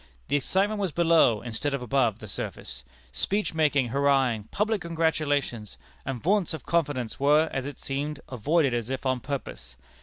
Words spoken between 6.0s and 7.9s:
and vaunts of confidence were, as it